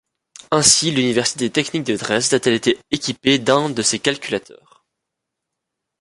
Ainsi 0.49 0.89
l'Université 0.89 1.51
technique 1.51 1.83
de 1.83 1.95
Dresde 1.95 2.33
a-t-elle 2.33 2.55
été 2.55 2.79
équipée 2.89 3.37
d'un 3.37 3.69
de 3.69 3.83
ces 3.83 3.99
calculateurs. 3.99 4.83